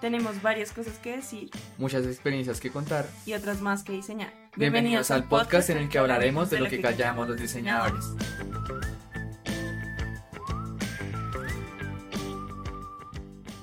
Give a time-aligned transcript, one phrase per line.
[0.00, 4.32] Tenemos varias cosas que decir muchas experiencias que contar y otras más que diseñar.
[4.56, 8.06] Bienvenidos al podcast en el que hablaremos de lo que callamos los diseñadores.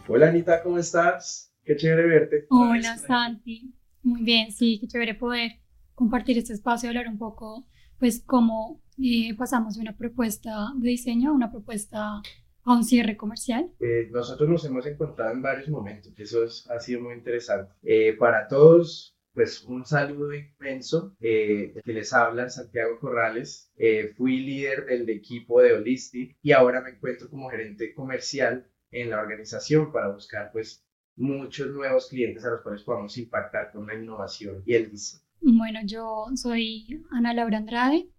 [0.08, 1.52] Hola Anita, ¿cómo estás?
[1.66, 2.46] Qué chévere verte.
[2.52, 3.74] Hola Santi,
[4.04, 5.54] muy bien, sí, qué chévere poder
[5.96, 7.68] compartir este espacio y hablar un poco,
[7.98, 12.22] pues, cómo eh, pasamos de una propuesta de diseño a una propuesta
[12.68, 13.72] a un cierre comercial?
[13.80, 17.74] Eh, nosotros nos hemos encontrado en varios momentos, eso es, ha sido muy interesante.
[17.82, 21.16] Eh, para todos, pues un saludo inmenso.
[21.22, 23.72] Eh, que les habla Santiago Corrales.
[24.18, 29.22] fui líder del equipo de Holistic y ahora me encuentro como gerente comercial en la
[29.22, 34.64] organización para buscar pues muchos nuevos clientes a los cuales podamos impactar con la innovación
[34.66, 35.24] y el diseño.
[35.42, 38.10] Bueno, yo soy Ana Laura Andrade,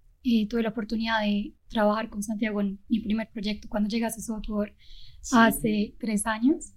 [0.48, 4.75] tuve la oportunidad de trabajar con Santiago en mi primer proyecto cuando llegaste a software
[5.33, 6.72] hace tres años.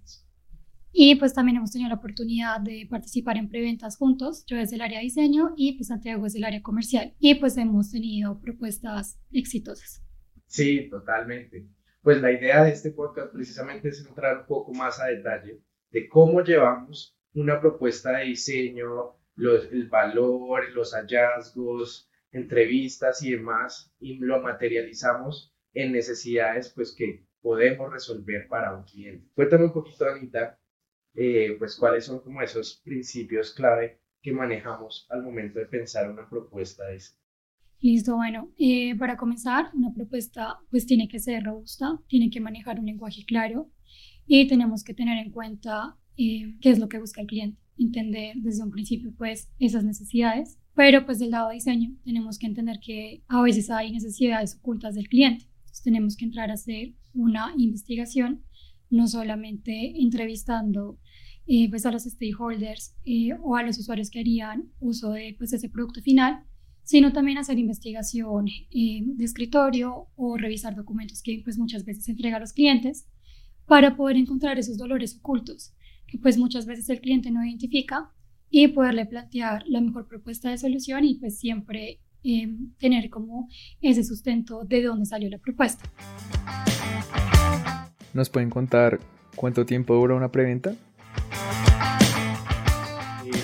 [0.94, 4.44] Y pues también hemos tenido la oportunidad de participar en preventas juntos.
[4.46, 7.14] Yo desde el área de diseño y pues Santiago es del área comercial.
[7.18, 10.02] Y pues hemos tenido propuestas exitosas.
[10.46, 11.66] Sí, totalmente.
[12.02, 16.08] Pues la idea de este podcast precisamente es entrar un poco más a detalle de
[16.08, 24.18] cómo llevamos una propuesta de diseño, los, el valor, los hallazgos, entrevistas y demás, y
[24.18, 29.28] lo materializamos en necesidades pues que podemos resolver para un cliente.
[29.34, 30.58] Cuéntame un poquito, Anita,
[31.14, 36.28] eh, pues cuáles son como esos principios clave que manejamos al momento de pensar una
[36.28, 37.18] propuesta de este.
[37.80, 42.78] Listo, bueno, eh, para comenzar, una propuesta pues tiene que ser robusta, tiene que manejar
[42.78, 43.70] un lenguaje claro
[44.24, 48.36] y tenemos que tener en cuenta eh, qué es lo que busca el cliente, entender
[48.36, 52.78] desde un principio pues esas necesidades pero pues del lado de diseño tenemos que entender
[52.80, 55.46] que a veces hay necesidades ocultas del cliente.
[55.60, 58.42] Entonces tenemos que entrar a hacer una investigación,
[58.90, 60.98] no solamente entrevistando
[61.46, 65.52] eh, pues a los stakeholders eh, o a los usuarios que harían uso de pues
[65.52, 66.44] ese producto final,
[66.84, 72.36] sino también hacer investigación eh, de escritorio o revisar documentos que pues muchas veces entrega
[72.36, 73.08] a los clientes
[73.66, 75.74] para poder encontrar esos dolores ocultos
[76.12, 78.12] que pues muchas veces el cliente no identifica
[78.54, 83.48] y poderle plantear la mejor propuesta de solución y pues siempre eh, tener como
[83.80, 85.90] ese sustento de dónde salió la propuesta.
[88.12, 89.00] ¿Nos pueden contar
[89.34, 90.74] cuánto tiempo dura una preventa?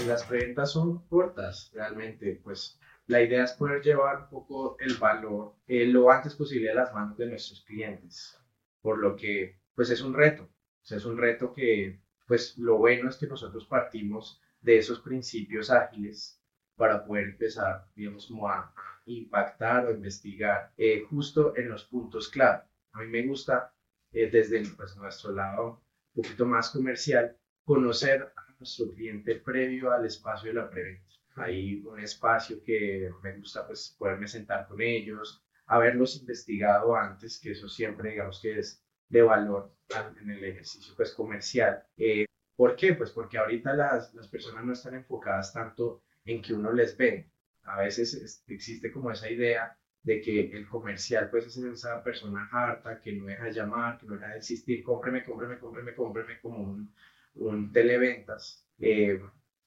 [0.07, 5.55] Las preventas son cortas, realmente, pues la idea es poder llevar un poco el valor
[5.67, 8.39] eh, lo antes posible a las manos de nuestros clientes,
[8.83, 12.77] por lo que pues es un reto, o sea, es un reto que pues lo
[12.77, 16.41] bueno es que nosotros partimos de esos principios ágiles
[16.77, 18.73] para poder empezar, digamos, a,
[19.07, 22.63] impactar o investigar eh, justo en los puntos clave.
[22.93, 23.73] A mí me gusta
[24.13, 25.83] eh, desde pues, nuestro lado
[26.15, 31.07] un poquito más comercial conocer a nuestro cliente previo al espacio de la preventa.
[31.37, 37.53] Hay un espacio que me gusta pues poderme sentar con ellos, haberlos investigado antes, que
[37.53, 39.73] eso siempre digamos que es de valor
[40.21, 41.83] en el ejercicio pues comercial.
[41.97, 42.27] Eh,
[42.59, 42.95] ¿Por qué?
[42.95, 47.31] Pues porque ahorita las, las personas no están enfocadas tanto en que uno les ve.
[47.63, 53.01] A veces existe como esa idea de que el comercial pues es esa persona harta
[53.01, 56.93] que no deja llamar, que no deja de existir, cómpreme, cómpreme, cómpreme, cómpreme como un,
[57.37, 58.67] un televentas.
[58.81, 59.23] Eh,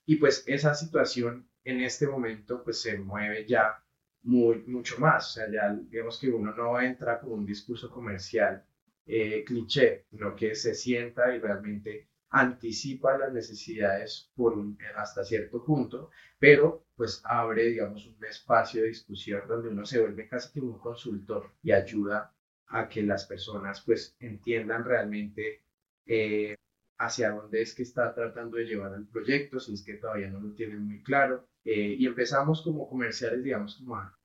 [0.06, 3.82] y pues esa situación en este momento pues se mueve ya
[4.24, 5.30] muy, mucho más.
[5.30, 8.66] O sea, ya digamos que uno no entra con un discurso comercial
[9.06, 15.64] eh, cliché, sino que se sienta y realmente anticipa las necesidades por un, hasta cierto
[15.64, 16.10] punto,
[16.40, 20.80] pero pues abre, digamos, un espacio de discusión donde uno se vuelve casi como un
[20.80, 22.34] consultor y ayuda
[22.68, 25.62] a que las personas pues entiendan realmente
[26.06, 26.56] eh,
[26.98, 30.40] hacia dónde es que está tratando de llevar el proyecto, si es que todavía no
[30.40, 31.48] lo tienen muy claro.
[31.66, 34.18] Eh, y empezamos como comerciales, digamos, a,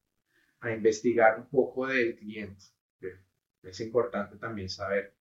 [0.61, 2.65] a investigar un poco del cliente.
[3.63, 5.15] Es importante también saber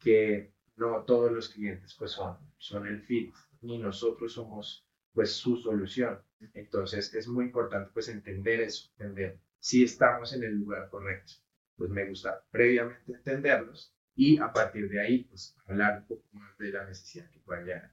[0.00, 5.56] que no todos los clientes pues son, son el fit, ni nosotros somos pues su
[5.56, 6.18] solución.
[6.54, 11.34] Entonces es muy importante pues entender eso, entender si estamos en el lugar correcto.
[11.76, 16.56] Pues me gusta previamente entenderlos y a partir de ahí pues hablar un poco más
[16.58, 17.92] de la necesidad que pueda llegar.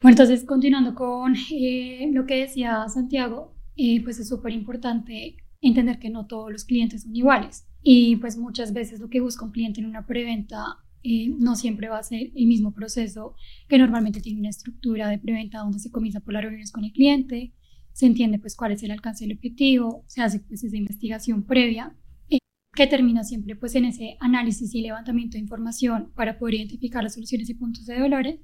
[0.00, 5.98] Bueno, entonces continuando con eh, lo que decía Santiago, eh, pues es súper importante entender
[5.98, 9.52] que no todos los clientes son iguales y pues muchas veces lo que busca un
[9.52, 13.34] cliente en una preventa eh, no siempre va a ser el mismo proceso
[13.68, 16.92] que normalmente tiene una estructura de preventa donde se comienza por las reuniones con el
[16.92, 17.52] cliente,
[17.92, 21.96] se entiende pues cuál es el alcance del objetivo, se hace pues esa investigación previa.
[22.28, 22.38] Eh,
[22.74, 27.14] que termina siempre pues en ese análisis y levantamiento de información para poder identificar las
[27.14, 28.40] soluciones y puntos de dolores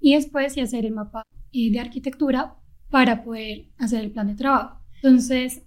[0.00, 1.22] y después y hacer el mapa
[1.52, 2.56] eh, de arquitectura
[2.90, 4.80] para poder hacer el plan de trabajo.
[4.96, 5.62] Entonces,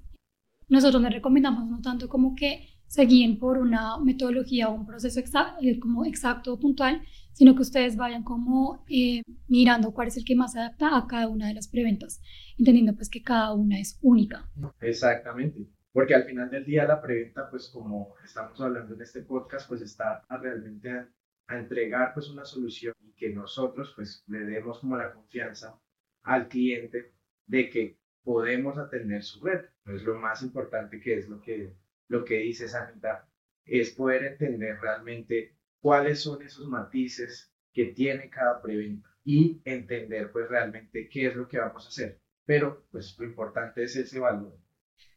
[0.68, 5.20] nosotros les recomendamos no tanto como que se guíen por una metodología o un proceso
[5.20, 7.02] exacto, eh, como exacto o puntual,
[7.32, 11.08] sino que ustedes vayan como eh, mirando cuál es el que más se adapta a
[11.08, 12.22] cada una de las preventas,
[12.56, 14.48] entendiendo pues que cada una es única.
[14.80, 19.68] Exactamente, porque al final del día la preventa, pues como estamos hablando en este podcast,
[19.68, 21.10] pues está realmente a,
[21.48, 25.80] a entregar pues una solución y que nosotros pues le demos como la confianza
[26.22, 27.16] al cliente
[27.48, 29.62] de que podemos atender su red.
[29.88, 31.74] Es lo más importante que es lo que
[32.08, 33.30] lo que dice Sanita,
[33.66, 40.48] es poder entender realmente cuáles son esos matices que tiene cada preventa y entender pues
[40.50, 42.20] realmente qué es lo que vamos a hacer.
[42.46, 44.58] Pero pues lo importante es ese valor.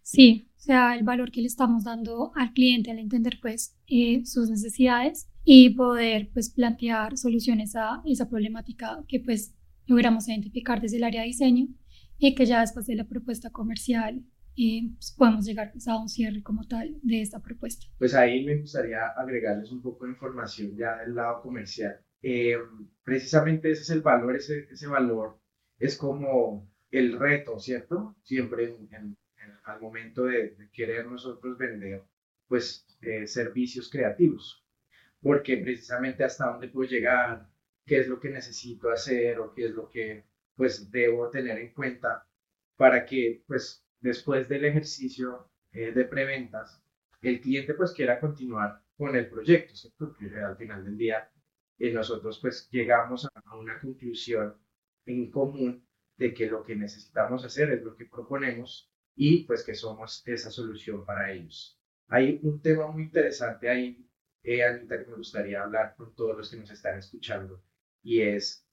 [0.02, 4.24] Sí, o sea, el valor que le estamos dando al cliente al entender pues eh,
[4.24, 9.54] sus necesidades y poder pues plantear soluciones a esa problemática que pues
[9.86, 11.68] logramos identificar desde el área de diseño
[12.18, 14.24] y que ya después de la propuesta comercial
[14.56, 17.86] y pues, podemos llegar pues, a un cierre como tal de esta propuesta.
[17.98, 22.00] Pues ahí me gustaría agregarles un poco de información ya del lado comercial.
[22.22, 22.56] Eh,
[23.04, 25.38] precisamente ese es el valor, ese, ese valor
[25.78, 28.16] es como el reto, ¿cierto?
[28.22, 29.16] Siempre en,
[29.64, 32.02] al momento de, querer nosotros vender,
[32.48, 34.64] pues, eh, servicios creativos.
[35.20, 37.48] Porque precisamente hasta dónde puedo llegar,
[37.84, 40.24] qué es lo que necesito hacer o qué es lo que,
[40.56, 42.26] pues, debo tener en cuenta
[42.76, 46.82] para que, pues, después del ejercicio eh, de preventas,
[47.22, 50.08] el cliente pues quiera continuar con el proyecto, ¿cierto?
[50.08, 51.30] Porque al final del día
[51.78, 54.54] eh, nosotros pues llegamos a una conclusión
[55.06, 59.74] en común de que lo que necesitamos hacer es lo que proponemos y pues que
[59.74, 61.78] somos esa solución para ellos.
[62.08, 64.06] Hay un tema muy interesante ahí,
[64.42, 67.62] eh, Anita, que me gustaría hablar con todos los que nos están escuchando
[68.02, 68.66] y es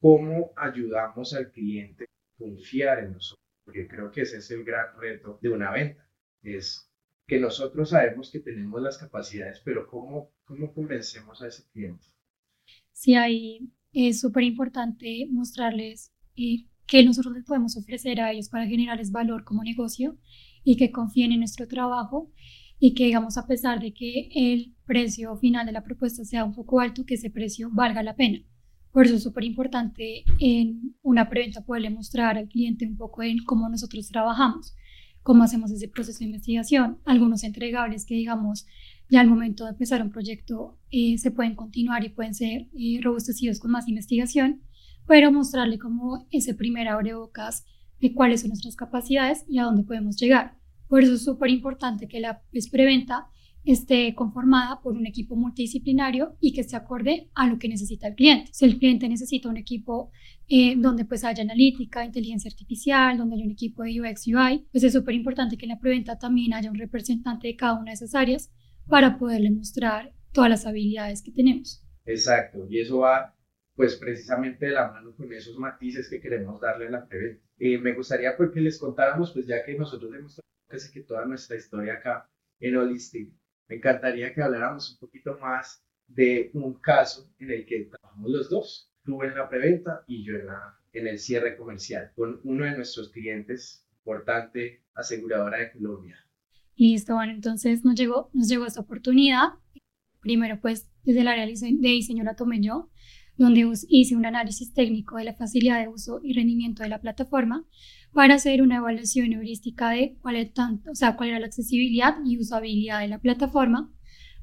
[0.00, 3.39] cómo ayudamos al cliente a confiar en nosotros
[3.70, 6.04] porque creo que ese es el gran reto de una venta,
[6.42, 6.90] es
[7.28, 12.04] que nosotros sabemos que tenemos las capacidades, pero ¿cómo, cómo convencemos a ese cliente?
[12.92, 18.66] Sí, ahí es súper importante mostrarles eh, qué nosotros les podemos ofrecer a ellos para
[18.66, 20.18] generarles valor como negocio
[20.64, 22.32] y que confíen en nuestro trabajo
[22.80, 26.54] y que digamos a pesar de que el precio final de la propuesta sea un
[26.54, 28.40] poco alto, que ese precio valga la pena.
[28.92, 33.38] Por eso es súper importante en una preventa poderle mostrar al cliente un poco en
[33.44, 34.74] cómo nosotros trabajamos,
[35.22, 38.66] cómo hacemos ese proceso de investigación, algunos entregables que digamos
[39.08, 43.00] ya al momento de empezar un proyecto eh, se pueden continuar y pueden ser eh,
[43.02, 44.62] robustecidos con más investigación,
[45.06, 47.64] pero mostrarle como ese primer abrebocas
[48.00, 50.56] de cuáles son nuestras capacidades y a dónde podemos llegar.
[50.88, 53.26] Por eso es súper importante que la preventa
[53.64, 58.14] esté conformada por un equipo multidisciplinario y que se acorde a lo que necesita el
[58.14, 58.50] cliente.
[58.52, 60.10] Si el cliente necesita un equipo
[60.48, 64.84] eh, donde pues haya analítica, inteligencia artificial, donde haya un equipo de UX, UI, pues
[64.84, 67.94] es súper importante que en la preventa también haya un representante de cada una de
[67.94, 68.50] esas áreas
[68.88, 71.84] para poderle mostrar todas las habilidades que tenemos.
[72.04, 73.36] Exacto, y eso va
[73.74, 77.42] pues precisamente de la mano con esos matices que queremos darle a la preventa.
[77.58, 81.24] Eh, me gustaría pues que les contáramos, pues ya que nosotros hemos casi que toda
[81.24, 82.28] nuestra historia acá
[82.58, 83.32] en Holistic,
[83.70, 88.50] me encantaría que habláramos un poquito más de un caso en el que trabajamos los
[88.50, 90.34] dos, tú en la preventa y yo
[90.92, 96.18] en, el cierre comercial, con uno de nuestros clientes, importante aseguradora de Colombia.
[96.74, 99.50] Listo, bueno, entonces nos llegó, nos llegó esta oportunidad.
[100.20, 102.90] Primero, pues, desde el área de diseño la tomé yo,
[103.36, 107.64] donde hice un análisis técnico de la facilidad de uso y rendimiento de la plataforma
[108.12, 112.16] para hacer una evaluación heurística de cuál, es tanto, o sea, cuál era la accesibilidad
[112.24, 113.92] y usabilidad de la plataforma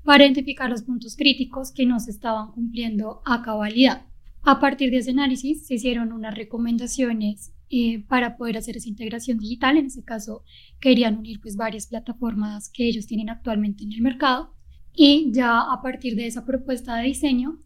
[0.03, 4.05] para identificar los puntos críticos que no se estaban cumpliendo a cabalidad.
[4.43, 9.37] A partir de ese análisis se hicieron unas recomendaciones eh, para poder hacer esa integración
[9.37, 9.75] digital.
[9.75, 10.43] En ese caso,
[10.79, 14.53] querían unir pues varias plataformas que ellos tienen actualmente en el mercado.
[14.93, 17.61] Y ya a partir de esa propuesta de diseño,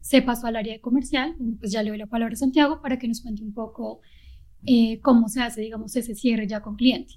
[0.00, 1.34] se pasó al área de comercial.
[1.58, 4.02] Pues ya le doy la palabra a Santiago para que nos cuente un poco
[4.66, 7.14] eh, cómo se hace, digamos, ese cierre ya con cliente.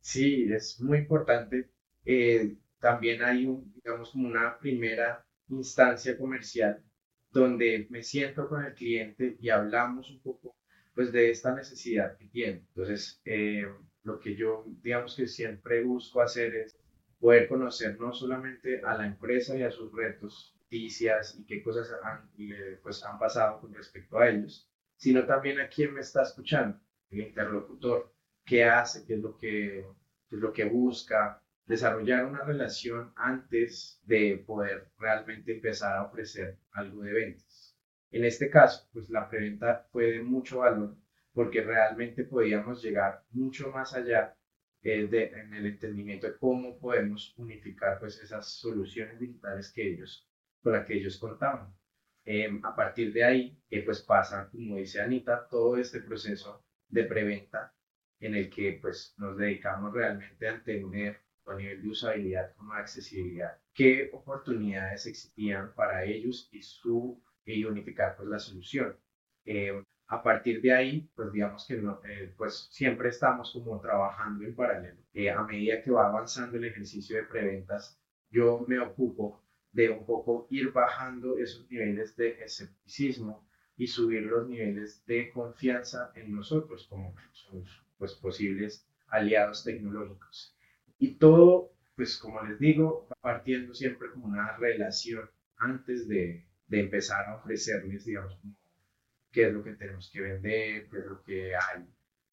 [0.00, 1.70] Sí, es muy importante.
[2.04, 6.82] Eh, también hay, un, digamos, una primera instancia comercial
[7.30, 10.56] donde me siento con el cliente y hablamos un poco,
[10.94, 12.64] pues, de esta necesidad que tiene.
[12.68, 13.66] Entonces, eh,
[14.04, 16.78] lo que yo, digamos, que siempre busco hacer es
[17.18, 21.90] poder conocer no solamente a la empresa y a sus retos, noticias y qué cosas
[22.02, 22.28] han,
[22.82, 27.20] pues, han pasado con respecto a ellos, sino también a quién me está escuchando, el
[27.20, 28.12] interlocutor,
[28.44, 34.42] qué hace, qué es lo que, es lo que busca, desarrollar una relación antes de
[34.46, 37.76] poder realmente empezar a ofrecer algo de ventas.
[38.10, 40.96] En este caso, pues la preventa fue de mucho valor
[41.32, 44.34] porque realmente podíamos llegar mucho más allá
[44.82, 50.26] eh, de, en el entendimiento de cómo podemos unificar pues esas soluciones digitales que ellos,
[50.62, 51.74] con las que ellos contaban.
[52.26, 57.04] Em, a partir de ahí, eh, pues pasa, como dice Anita, todo este proceso de
[57.04, 57.72] preventa
[58.20, 63.56] en el que pues nos dedicamos realmente a entender a nivel de usabilidad como accesibilidad,
[63.72, 68.96] qué oportunidades existían para ellos y su y unificar pues la solución.
[69.44, 74.44] Eh, a partir de ahí, pues digamos que no, eh, pues siempre estamos como trabajando
[74.44, 75.00] en paralelo.
[75.12, 79.45] Eh, a medida que va avanzando el ejercicio de preventas, yo me ocupo
[79.76, 86.12] de un poco ir bajando esos niveles de escepticismo y subir los niveles de confianza
[86.14, 87.14] en nosotros como
[87.98, 90.56] pues, posibles aliados tecnológicos.
[90.98, 95.28] Y todo, pues como les digo, partiendo siempre como una relación
[95.58, 98.38] antes de, de empezar a ofrecerles, digamos,
[99.30, 101.86] qué es lo que tenemos que vender, qué es lo que hay,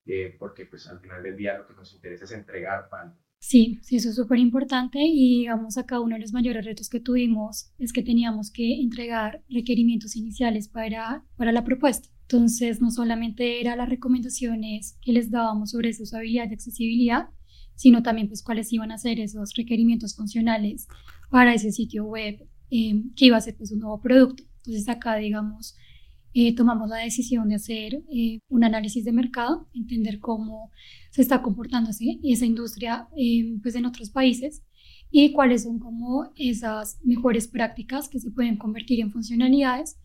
[0.05, 3.17] eh, porque pues al final del día lo que nos interesa es entregar pan.
[3.45, 7.01] Sí, sí, eso es súper importante y digamos acá uno de los mayores retos que
[7.01, 12.07] tuvimos es que teníamos que entregar requerimientos iniciales para, para la propuesta.
[12.21, 17.27] Entonces, no solamente eran las recomendaciones que les dábamos sobre su usabilidad y accesibilidad,
[17.75, 20.87] sino también pues cuáles iban a ser esos requerimientos funcionales
[21.29, 24.43] para ese sitio web eh, que iba a ser pues un nuevo producto.
[24.59, 25.75] Entonces acá, digamos,
[26.33, 30.71] eh, tomamos la decisión de hacer eh, un análisis de mercado, entender cómo
[31.11, 33.07] se está comportando esa industria
[33.61, 34.63] pues en otros países
[35.11, 39.97] y cuáles son como esas mejores prácticas que se pueden convertir en funcionalidades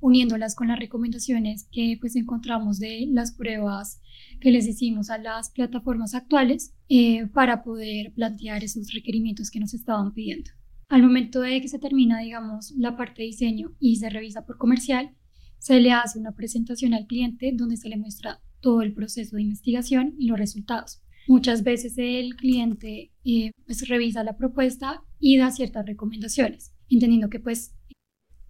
[0.00, 4.00] uniéndolas con las recomendaciones que pues encontramos de las pruebas
[4.40, 9.74] que les hicimos a las plataformas actuales eh, para poder plantear esos requerimientos que nos
[9.74, 10.50] estaban pidiendo.
[10.88, 14.56] Al momento de que se termina, digamos, la parte de diseño y se revisa por
[14.56, 15.14] comercial,
[15.58, 19.42] se le hace una presentación al cliente donde se le muestra todo el proceso de
[19.42, 21.02] investigación y los resultados.
[21.26, 27.38] Muchas veces el cliente eh, pues revisa la propuesta y da ciertas recomendaciones, entendiendo que
[27.38, 27.74] pues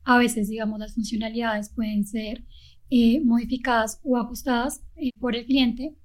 [0.05, 2.45] a veces, digamos, las funcionalidades pueden ser
[2.91, 5.97] eh, modificadas o ajustadas eh, por el cliente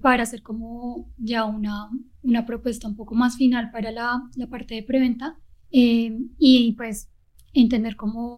[0.00, 1.88] para hacer como ya una,
[2.22, 5.38] una propuesta un poco más final para la, la parte de preventa
[5.70, 7.08] y pues
[7.54, 8.36] entender cómo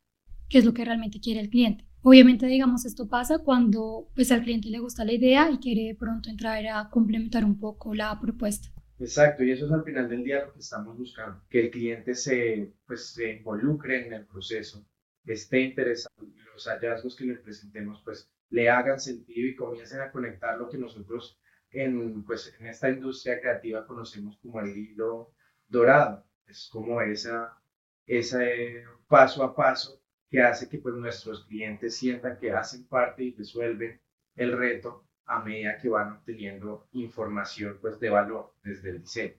[0.48, 1.84] qué es lo que realmente quiere el cliente.
[2.06, 6.28] Obviamente, digamos, esto pasa cuando pues al cliente le gusta la idea y quiere pronto
[6.28, 8.68] entrar a complementar un poco la propuesta.
[8.98, 12.14] Exacto, y eso es al final del día lo que estamos buscando, que el cliente
[12.14, 14.86] se, pues, se involucre en el proceso,
[15.24, 16.14] esté interesado
[16.52, 20.76] los hallazgos que le presentemos pues le hagan sentido y comiencen a conectar lo que
[20.76, 25.32] nosotros en, pues, en esta industria creativa conocemos como el hilo
[25.66, 26.26] dorado.
[26.46, 27.58] Es como esa,
[28.06, 30.03] ese paso a paso
[30.34, 34.00] que hace que pues, nuestros clientes sientan que hacen parte y resuelven
[34.34, 39.34] el reto a medida que van obteniendo información pues, de valor desde el diseño.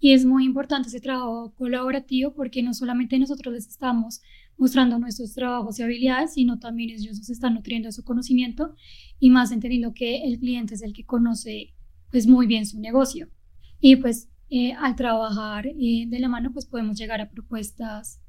[0.00, 4.22] Y es muy importante ese trabajo colaborativo porque no solamente nosotros les estamos
[4.56, 8.74] mostrando nuestros trabajos y habilidades, sino también ellos nos están nutriendo de su conocimiento
[9.20, 11.74] y más entendiendo que el cliente es el que conoce
[12.10, 13.28] pues muy bien su negocio.
[13.78, 18.20] Y pues eh, al trabajar eh, de la mano pues podemos llegar a propuestas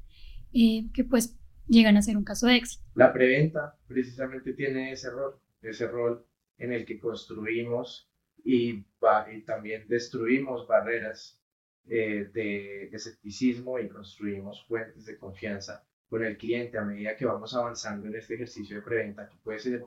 [0.52, 1.36] eh, que pues
[1.68, 2.84] llegan a ser un caso de éxito.
[2.94, 6.24] La preventa precisamente tiene ese rol, ese rol
[6.58, 8.10] en el que construimos
[8.44, 8.84] y,
[9.44, 11.40] también destruimos barreras
[11.84, 18.06] de escepticismo y construimos fuentes de confianza con el cliente a medida que vamos avanzando
[18.06, 19.84] en este ejercicio de preventa, que puede ser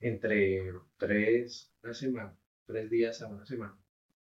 [0.00, 3.76] entre tres, una semana, tres días a una semana.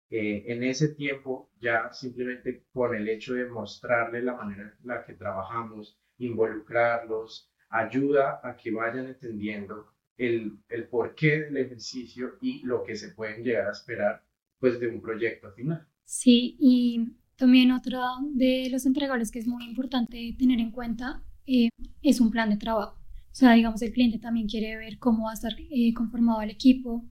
[0.09, 5.05] Eh, en ese tiempo, ya simplemente con el hecho de mostrarle la manera en la
[5.05, 12.83] que trabajamos, involucrarlos, ayuda a que vayan entendiendo el, el porqué del ejercicio y lo
[12.83, 14.23] que se pueden llegar a esperar
[14.59, 15.87] pues de un proyecto final.
[16.03, 18.01] Sí, y también otro
[18.33, 21.69] de los entregables que es muy importante tener en cuenta eh,
[22.01, 22.99] es un plan de trabajo.
[23.31, 26.49] O sea, digamos, el cliente también quiere ver cómo va a estar eh, conformado el
[26.49, 27.05] equipo,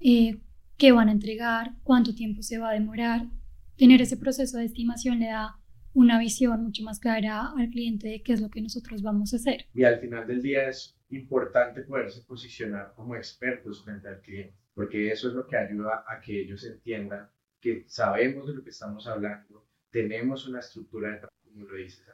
[0.00, 0.40] eh,
[0.76, 3.28] qué van a entregar, cuánto tiempo se va a demorar.
[3.76, 5.59] Tener ese proceso de estimación le da
[5.94, 9.36] una visión mucho más clara al cliente de qué es lo que nosotros vamos a
[9.36, 9.66] hacer.
[9.74, 15.10] Y al final del día es importante poderse posicionar como expertos frente al cliente, porque
[15.10, 17.28] eso es lo que ayuda a que ellos entiendan
[17.60, 22.06] que sabemos de lo que estamos hablando, tenemos una estructura de trabajo, como lo dices,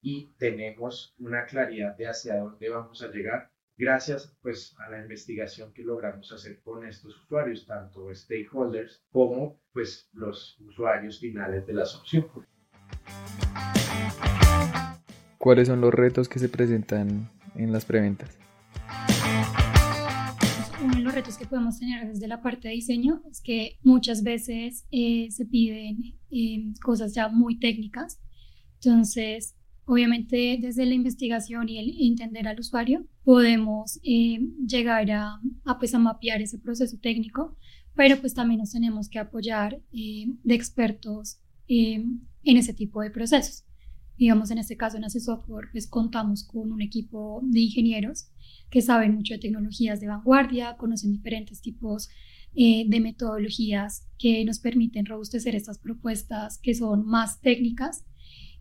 [0.00, 5.72] y tenemos una claridad de hacia dónde vamos a llegar gracias pues a la investigación
[5.72, 11.84] que logramos hacer con estos usuarios, tanto stakeholders como pues los usuarios finales de la
[11.84, 12.28] solución.
[15.38, 18.36] ¿Cuáles son los retos que se presentan en las preventas?
[20.82, 24.22] Uno de los retos que podemos tener desde la parte de diseño es que muchas
[24.22, 28.20] veces eh, se piden eh, cosas ya muy técnicas.
[28.74, 29.54] Entonces,
[29.90, 35.40] Obviamente desde la investigación y el entender al usuario podemos eh, llegar a,
[35.78, 37.56] pues, a mapear ese proceso técnico,
[37.94, 42.04] pero pues también nos tenemos que apoyar de expertos eh,
[42.44, 43.64] en ese tipo de procesos.
[44.16, 48.28] Digamos, en este caso en Ace Software, pues contamos con un equipo de ingenieros
[48.70, 52.08] que saben mucho de tecnologías de vanguardia, conocen diferentes tipos
[52.54, 58.04] de metodologías que nos permiten robustecer estas propuestas que son más técnicas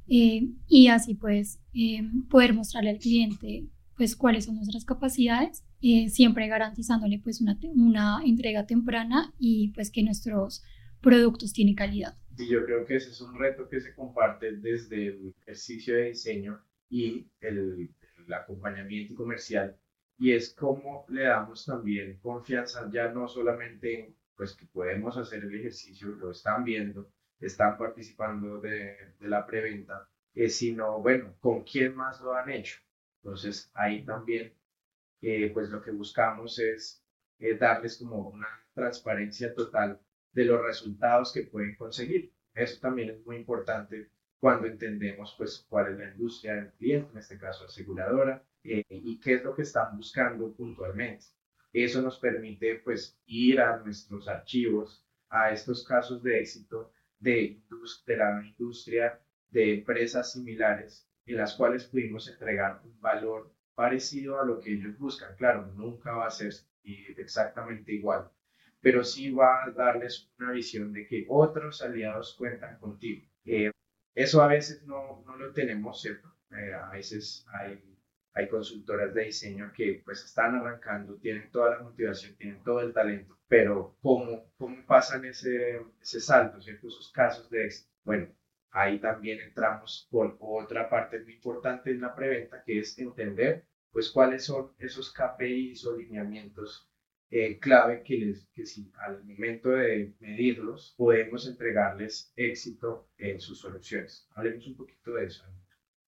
[0.07, 6.09] eh, y así pues eh, poder mostrarle al cliente pues cuáles son nuestras capacidades, eh,
[6.09, 10.61] siempre garantizándole pues una, una entrega temprana y pues que nuestros
[11.01, 12.15] productos tienen calidad.
[12.37, 16.03] Y yo creo que ese es un reto que se comparte desde el ejercicio de
[16.09, 17.89] diseño y el,
[18.25, 19.75] el acompañamiento comercial
[20.19, 25.43] y es cómo le damos también confianza ya no solamente en pues que podemos hacer
[25.43, 31.63] el ejercicio, lo están viendo, están participando de, de la preventa, eh, sino, bueno, con
[31.63, 32.77] quién más lo han hecho.
[33.23, 34.53] Entonces, ahí también,
[35.21, 37.03] eh, pues lo que buscamos es
[37.39, 39.99] eh, darles como una transparencia total
[40.31, 42.33] de los resultados que pueden conseguir.
[42.53, 47.17] Eso también es muy importante cuando entendemos pues cuál es la industria del cliente, en
[47.17, 51.25] este caso aseguradora, y qué es lo que están buscando puntualmente.
[51.73, 57.61] Eso nos permite pues ir a nuestros archivos, a estos casos de éxito de,
[58.05, 59.19] de la industria
[59.49, 64.97] de empresas similares en las cuales pudimos entregar un valor parecido a lo que ellos
[64.97, 65.35] buscan.
[65.35, 66.53] Claro, nunca va a ser
[67.17, 68.31] exactamente igual,
[68.87, 73.27] pero sí va a darles una visión de que otros aliados cuentan contigo.
[74.15, 76.33] Eso a veces no, no lo tenemos, ¿cierto?
[76.51, 77.83] Eh, a veces hay,
[78.33, 82.93] hay consultoras de diseño que pues están arrancando, tienen toda la motivación, tienen todo el
[82.93, 86.87] talento, pero ¿cómo, cómo pasan ese, ese salto, ¿cierto?
[86.87, 87.91] Esos casos de éxito.
[88.05, 88.29] Bueno,
[88.71, 94.09] ahí también entramos con otra parte muy importante en la preventa, que es entender pues
[94.11, 96.89] cuáles son esos KPIs o lineamientos
[97.29, 103.59] eh, clave que, les, que si al momento de medirlos podemos entregarles éxito en sus
[103.59, 104.27] soluciones.
[104.35, 105.43] Hablemos un poquito de eso,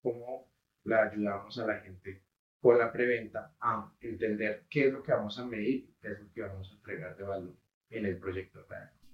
[0.02, 0.50] cómo
[0.84, 2.24] la ayudamos a la gente
[2.60, 6.32] con la preventa a entender qué es lo que vamos a medir, qué es lo
[6.32, 7.58] que vamos a entregar de valor
[7.90, 8.66] en el proyecto.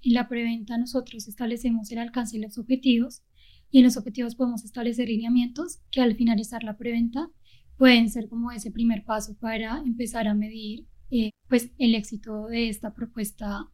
[0.01, 3.23] En la preventa nosotros establecemos el alcance y los objetivos
[3.71, 7.29] y en los objetivos podemos establecer lineamientos que al finalizar la preventa
[7.77, 12.69] pueden ser como ese primer paso para empezar a medir eh, pues el éxito de
[12.69, 13.69] esta propuesta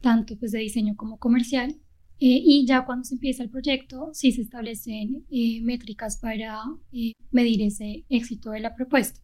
[0.00, 1.70] tanto pues de diseño como comercial
[2.20, 6.60] eh, y ya cuando se empieza el proyecto sí se establecen eh, métricas para
[7.30, 9.20] medir ese éxito de la propuesta.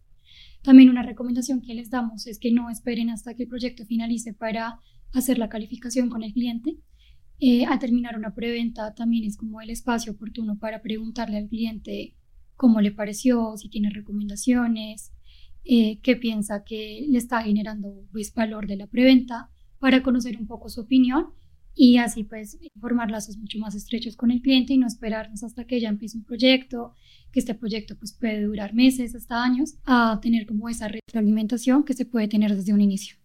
[0.63, 4.35] También una recomendación que les damos es que no esperen hasta que el proyecto finalice
[4.35, 4.79] para
[5.13, 6.79] hacer la calificación con el cliente,
[7.43, 12.15] eh, al terminar una preventa también es como el espacio oportuno para preguntarle al cliente
[12.55, 15.13] cómo le pareció, si tiene recomendaciones,
[15.65, 20.47] eh, qué piensa que le está generando pues, valor de la preventa, para conocer un
[20.47, 21.33] poco su opinión
[21.75, 25.65] y así pues formar lazos mucho más estrechos con el cliente y no esperarnos hasta
[25.65, 26.95] que ya empiece un proyecto,
[27.33, 31.95] que este proyecto pues puede durar meses hasta años, a tener como esa retroalimentación que
[31.95, 33.17] se puede tener desde un inicio.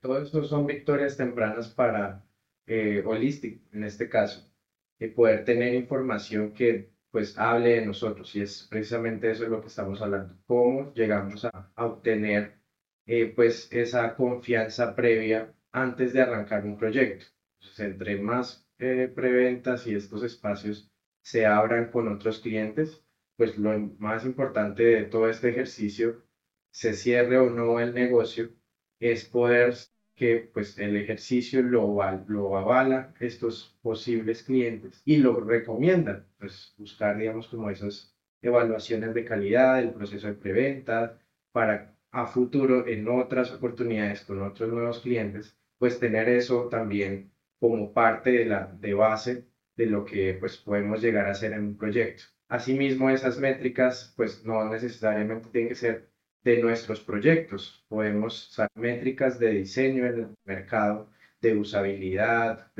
[0.00, 2.26] Todo eso son victorias tempranas para
[2.66, 4.50] eh, Holistic, en este caso,
[4.98, 9.60] y poder tener información que pues hable de nosotros y es precisamente eso de lo
[9.60, 12.60] que estamos hablando, cómo llegamos a, obtener
[13.06, 17.26] eh, pues esa confianza previa antes de arrancar un proyecto.
[17.60, 20.90] Entonces, entre más eh, preventas y estos espacios
[21.22, 23.04] se abran con otros clientes,
[23.36, 26.22] pues lo más importante de todo este ejercicio,
[26.70, 28.50] se cierre o no el negocio,
[29.00, 29.74] es poder
[30.20, 37.48] que pues el ejercicio lo, avala estos posibles clientes y lo recomiendan, pues buscar digamos
[37.48, 41.18] como esas evaluaciones de calidad del proceso de preventa
[41.52, 47.94] para a futuro en otras oportunidades con otros nuevos clientes, pues tener eso también como
[47.94, 51.78] parte de la de base de lo que pues podemos llegar a hacer en un
[51.78, 52.24] proyecto.
[52.48, 56.09] Asimismo, esas métricas pues no necesariamente tienen que ser
[56.44, 57.84] de nuestros proyectos.
[57.88, 62.70] Podemos usar métricas de diseño en el mercado, de usabilidad,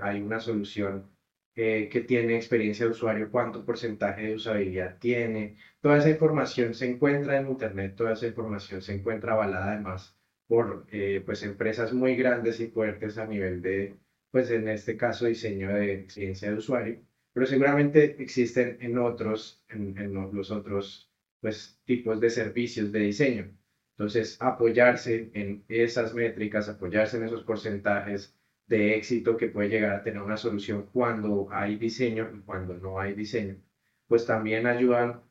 [0.00, 1.10] hay una solución
[1.56, 5.56] eh, que tiene experiencia de usuario, cuánto porcentaje de usabilidad tiene.
[5.80, 10.86] Toda esa información se encuentra en Internet, toda esa información se encuentra avalada además por
[10.92, 13.96] eh, pues empresas muy grandes y fuertes a nivel de,
[14.30, 17.00] pues en este caso, diseño de experiencia de usuario,
[17.32, 21.07] pero seguramente existen en otros, en, en los otros
[21.40, 23.56] pues, tipos de servicios de diseño.
[23.92, 30.02] Entonces, apoyarse en esas métricas, apoyarse en esos porcentajes de éxito que puede llegar a
[30.02, 33.56] tener una solución cuando hay diseño y cuando no hay diseño,
[34.06, 35.22] pues también ayudan,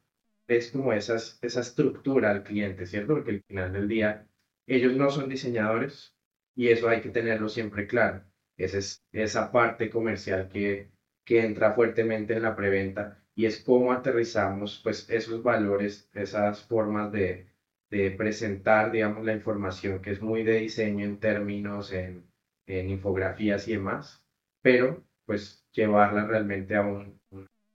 [0.47, 3.13] es como esas, esa estructura al cliente, ¿cierto?
[3.15, 4.27] Porque al final del día
[4.65, 6.15] ellos no son diseñadores
[6.55, 8.23] y eso hay que tenerlo siempre claro.
[8.57, 10.91] Esa es esa parte comercial que,
[11.23, 17.11] que entra fuertemente en la preventa y es cómo aterrizamos pues esos valores, esas formas
[17.13, 17.47] de,
[17.91, 22.25] de presentar, digamos, la información que es muy de diseño en términos, en,
[22.67, 24.25] en infografías y demás,
[24.61, 27.11] pero pues llevarla realmente a una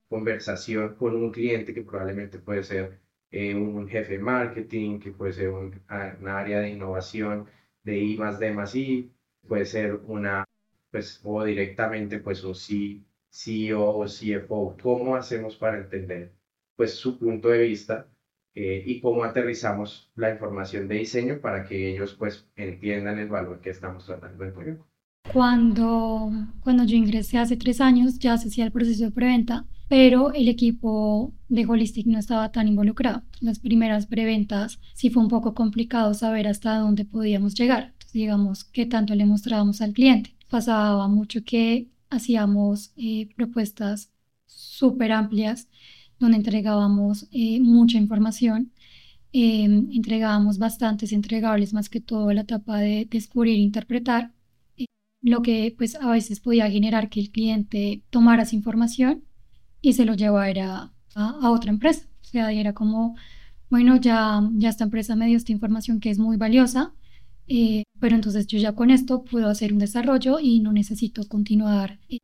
[0.09, 2.99] conversación con un cliente que probablemente puede ser
[3.31, 7.47] eh, un jefe de marketing, que puede ser un, área de innovación
[7.83, 9.11] de I D I,
[9.47, 10.45] puede ser una,
[10.91, 12.53] pues, o directamente, pues, un
[13.33, 14.77] CEO o CFO.
[14.81, 16.33] ¿Cómo hacemos para entender,
[16.75, 18.07] pues, su punto de vista
[18.53, 23.59] eh, y cómo aterrizamos la información de diseño para que ellos, pues, entiendan el valor
[23.59, 24.79] que estamos tratando de poner?
[25.33, 30.33] Cuando, cuando yo ingresé hace tres años, ya se hacía el proceso de preventa pero
[30.33, 33.21] el equipo de Holistic no estaba tan involucrado.
[33.41, 37.83] Las primeras preventas sí fue un poco complicado saber hasta dónde podíamos llegar.
[37.83, 40.35] Entonces, digamos, qué tanto le mostrábamos al cliente.
[40.49, 44.11] Pasaba mucho que hacíamos eh, propuestas
[44.45, 45.67] súper amplias
[46.19, 48.71] donde entregábamos eh, mucha información.
[49.33, 54.31] Em, entregábamos bastantes entregables, más que todo la etapa de descubrir e interpretar,
[54.77, 54.85] eh,
[55.21, 59.23] lo que pues a veces podía generar que el cliente tomara esa información
[59.81, 62.07] y se lo llevara a, a otra empresa.
[62.21, 63.15] O sea, era como,
[63.69, 66.93] bueno, ya, ya esta empresa me dio esta información que es muy valiosa,
[67.47, 71.99] eh, pero entonces yo ya con esto puedo hacer un desarrollo y no necesito continuar
[72.09, 72.19] eh,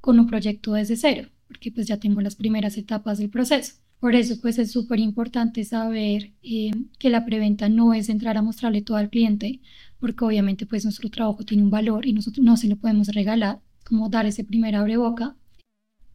[0.00, 3.74] con un proyecto desde cero, porque pues ya tengo las primeras etapas del proceso.
[4.00, 8.42] Por eso pues es súper importante saber eh, que la preventa no es entrar a
[8.42, 9.60] mostrarle todo al cliente,
[10.00, 13.60] porque obviamente pues nuestro trabajo tiene un valor y nosotros no se lo podemos regalar,
[13.84, 15.36] como dar ese primer abre boca,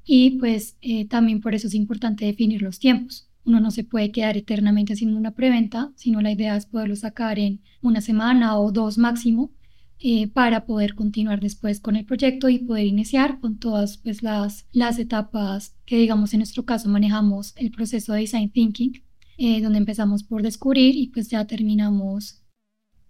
[0.08, 3.28] y pues eh, también por eso es importante definir los tiempos.
[3.48, 7.40] Uno no se puede quedar eternamente haciendo una preventa, sino la idea es poderlo sacar
[7.40, 9.54] en una semana o dos máximo
[10.00, 14.68] eh, para poder continuar después con el proyecto y poder iniciar con todas pues, las,
[14.74, 19.02] las etapas que digamos en nuestro caso manejamos el proceso de design thinking,
[19.38, 22.44] eh, donde empezamos por descubrir y pues ya terminamos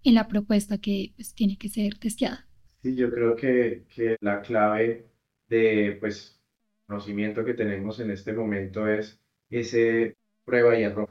[0.04, 2.46] en la propuesta que pues, tiene que ser testeada.
[2.82, 5.10] Sí, yo creo que, que la clave
[5.48, 6.40] de pues
[6.86, 9.20] conocimiento que tenemos en este momento es
[9.50, 10.17] ese
[10.48, 11.10] prueba y error,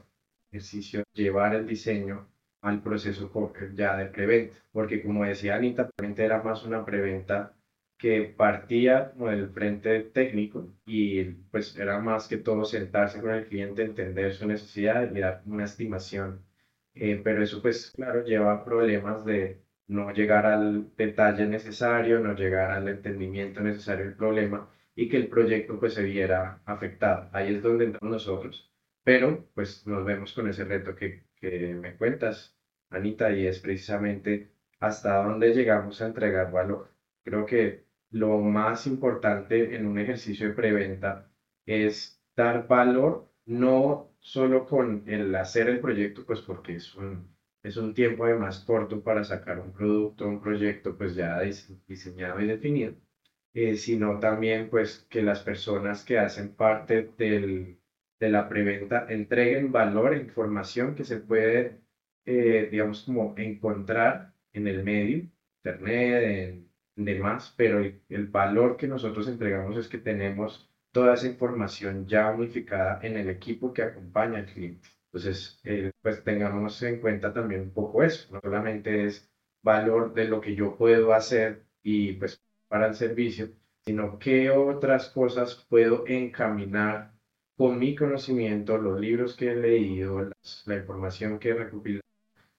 [0.50, 2.28] ejercicio, llevar el diseño
[2.62, 3.30] al proceso
[3.74, 7.54] ya de preventa, porque como decía Anita, realmente era más una preventa
[7.96, 13.82] que partía del frente técnico y pues era más que todo sentarse con el cliente,
[13.84, 16.44] entender su necesidad dar una estimación.
[16.94, 22.70] Eh, pero eso pues claro lleva problemas de no llegar al detalle necesario, no llegar
[22.72, 27.30] al entendimiento necesario del problema y que el proyecto pues se viera afectado.
[27.32, 28.67] Ahí es donde entramos nosotros,
[29.08, 32.54] pero pues nos vemos con ese reto que, que me cuentas,
[32.90, 36.92] Anita, y es precisamente hasta dónde llegamos a entregar valor.
[37.24, 41.32] Creo que lo más importante en un ejercicio de preventa
[41.64, 47.78] es dar valor no solo con el hacer el proyecto, pues porque es un, es
[47.78, 51.40] un tiempo de más corto para sacar un producto, un proyecto pues ya
[51.86, 52.94] diseñado y definido,
[53.54, 57.78] eh, sino también pues que las personas que hacen parte del,
[58.20, 61.80] de la preventa entreguen valor e información que se puede,
[62.24, 65.28] eh, digamos, como encontrar en el medio,
[65.64, 66.68] internet, en,
[67.04, 72.98] demás, pero el, valor que nosotros entregamos es que tenemos toda esa información ya unificada
[73.02, 74.88] en el equipo que acompaña al cliente.
[75.06, 79.30] Entonces, eh, pues tengamos en cuenta también un poco eso, no solamente es
[79.62, 83.50] valor de lo que yo puedo hacer y pues para el servicio,
[83.84, 87.17] sino qué otras cosas puedo encaminar
[87.58, 90.30] con mi conocimiento, los libros que he leído,
[90.66, 92.04] la información que he recopilado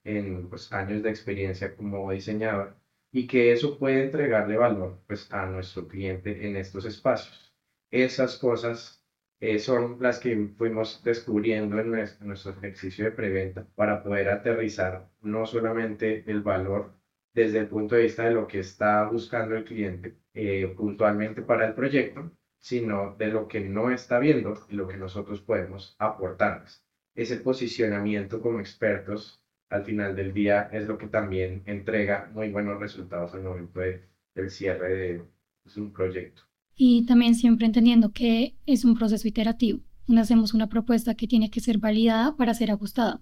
[0.04, 2.76] en pues, años de experiencia como diseñador
[3.10, 7.54] y que eso puede entregarle valor pues, a nuestro cliente en estos espacios.
[7.90, 9.02] Esas cosas
[9.40, 15.46] eh, son las que fuimos descubriendo en nuestro, ejercicio de preventa para poder aterrizar no
[15.46, 16.92] solamente el valor
[17.32, 21.66] desde el punto de vista de lo que está buscando el cliente eh, puntualmente para
[21.66, 22.30] el proyecto,
[22.60, 26.84] sino de lo que no está viendo y lo que nosotros podemos aportarles.
[27.14, 32.78] Ese posicionamiento como expertos al final del día es lo que también entrega muy buenos
[32.78, 35.22] resultados al momento del cierre de
[35.62, 36.42] pues, un proyecto.
[36.76, 39.80] Y también siempre entendiendo que es un proceso iterativo,
[40.18, 43.20] hacemos una propuesta que tiene que ser validada para ser ajustada.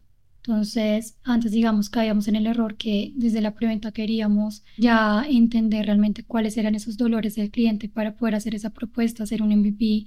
[0.48, 6.24] Entonces, antes, digamos, caíamos en el error que desde la preventa queríamos ya entender realmente
[6.24, 10.06] cuáles eran esos dolores del cliente para poder hacer esa propuesta, hacer un MVP,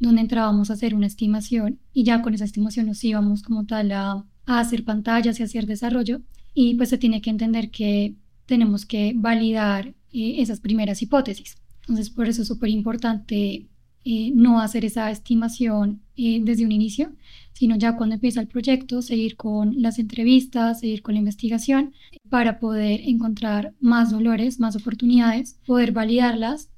[0.00, 3.92] donde entrábamos a hacer una estimación y ya con esa estimación nos íbamos como tal
[3.92, 6.20] a, hacer pantallas y hacer desarrollo.
[6.52, 11.58] Y pues se tiene que entender que tenemos que validar eh, esas primeras hipótesis.
[11.82, 13.68] Entonces, por eso es súper importante
[14.04, 17.12] eh, no hacer esa estimación eh, desde un inicio,
[17.56, 21.94] sino ya cuando empieza el proyecto, seguir con las entrevistas, seguir con la investigación
[22.28, 26.68] para poder encontrar más dolores, más oportunidades, poder validarlas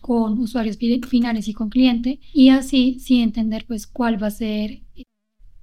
[0.00, 0.78] con usuarios
[1.10, 4.82] finales y con cliente y así sí entender pues cuál va a ser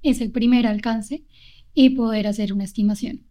[0.03, 1.25] es el primer alcance
[1.73, 3.25] y poder hacer una estimación.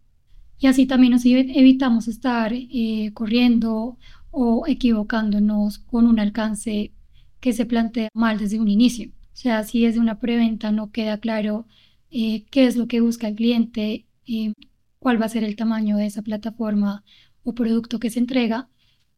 [0.59, 3.97] Y así también nos evitamos estar eh, corriendo
[4.31, 6.91] o equivocándonos con un alcance
[7.39, 9.14] que se plantea mal desde un inicio.
[9.35, 11.67] O sea, si desde una preventa no queda claro
[12.09, 14.53] eh, qué es lo que busca el cliente, eh,
[14.97, 17.03] cuál va a ser el tamaño de esa plataforma
[17.43, 18.69] o producto que se entrega,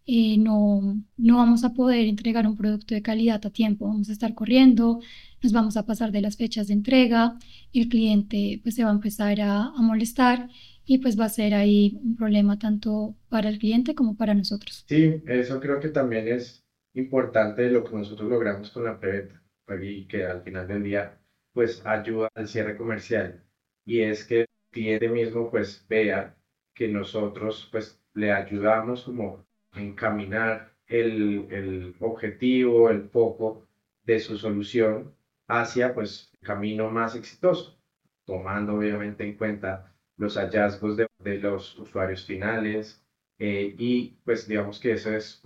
[0.08, 3.88] eh, no, no vamos a poder entregar un producto de calidad a tiempo.
[3.88, 5.02] Vamos a estar corriendo,
[5.44, 7.38] nos vamos a pasar de las fechas de entrega,
[7.72, 10.50] el cliente pues se va a empezar a, molestar
[10.84, 14.84] y pues va a ser ahí un problema tanto para el cliente como para nosotros.
[14.90, 19.44] Sí, eso creo que también es importante lo que nosotros logramos con la preventa
[19.82, 21.20] y que al final del día
[21.54, 23.44] pues ayuda al cierre comercial.
[23.86, 26.36] Y es que el cliente mismo pues vea
[26.74, 33.68] que nosotros pues le ayudamos como a encaminar el, el objetivo, el foco
[34.04, 35.16] de su solución
[35.48, 37.80] hacia pues el camino más exitoso,
[38.26, 43.04] tomando obviamente en cuenta los hallazgos de, de los usuarios finales
[43.40, 45.42] eh, y pues digamos que eso es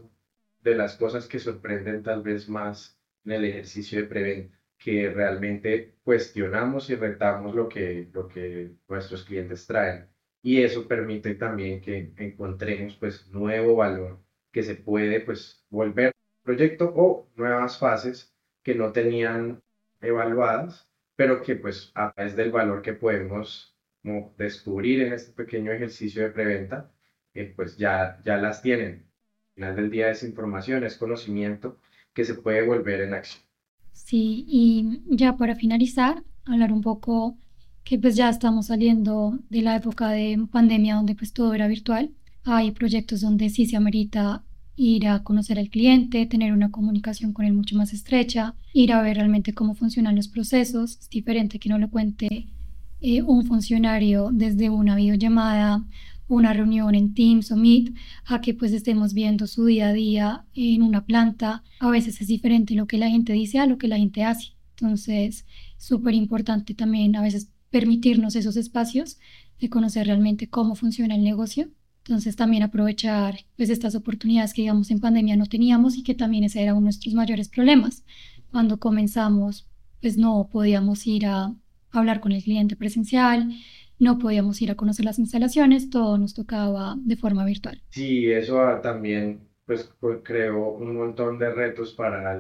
[0.62, 5.96] de las cosas que sorprenden tal vez más en el ejercicio de preventa, que realmente
[6.04, 10.08] cuestionamos y retamos lo que, lo que nuestros clientes traen.
[10.42, 14.20] Y eso permite también que encontremos pues nuevo valor
[14.52, 19.62] que se puede pues volver proyecto o nuevas fases que no tenían
[20.02, 23.78] evaluadas, pero que pues a través del valor que podemos
[24.38, 26.92] descubrir en este pequeño ejercicio de preventa,
[27.36, 29.12] eh, pues ya, ya las tienen
[29.62, 31.78] final del día es información, es conocimiento
[32.13, 33.43] que se puede volver en acción.
[33.91, 37.38] Sí, y ya para finalizar, hablar un poco
[37.84, 42.12] que pues ya estamos saliendo de la época de pandemia donde pues todo era virtual.
[42.43, 44.43] Hay proyectos donde sí se amerita
[44.76, 49.02] ir a conocer al cliente, tener una comunicación con él mucho más estrecha, ir a
[49.02, 50.97] ver realmente cómo funcionan los procesos.
[51.00, 52.47] Es diferente que no lo cuente
[53.00, 55.84] eh, un funcionario desde una videollamada
[56.32, 57.94] una reunión en Teams o Meet
[58.26, 61.62] a que pues estemos viendo su día a día en una planta.
[61.80, 64.54] A veces es diferente lo que la gente dice a lo que la gente hace.
[64.78, 65.46] Entonces,
[65.78, 69.20] súper importante también a veces permitirnos esos espacios
[69.60, 71.70] de conocer realmente cómo funciona el negocio.
[72.06, 76.46] Entonces, también aprovechar pues estas oportunidades que digamos en pandemia no teníamos y que también
[76.46, 78.06] ese era uno de nuestros mayores problemas.
[78.52, 79.67] Cuando comenzamos,
[80.02, 81.54] pues no podíamos ir a
[81.91, 83.54] hablar con el cliente presencial,
[84.02, 87.84] no podíamos ir a conocer las instalaciones, todo nos tocaba de forma virtual.
[87.90, 92.34] Sí, eso también pues, creó un montón de retos para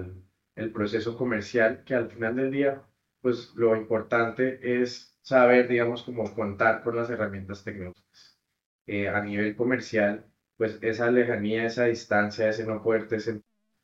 [0.55, 2.81] el, proceso comercial, que al final del día,
[3.21, 8.39] pues lo importante es saber, digamos, cómo contar con las herramientas tecnológicas.
[8.87, 10.25] Eh, a nivel comercial,
[10.57, 13.17] pues esa lejanía, esa distancia, ese no poderte